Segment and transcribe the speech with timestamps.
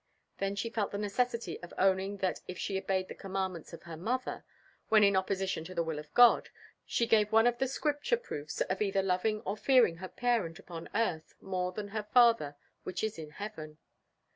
[0.39, 3.95] '"Then she felt the necessity of owning that if she obeyed the commands of her
[3.95, 4.43] mother,
[4.89, 6.49] when in opposition to the will of her God,
[6.87, 10.89] she gave one of the Scripture proofs of either loving or fearing her parent upon
[10.95, 13.77] earth more than her Father which is in heaven.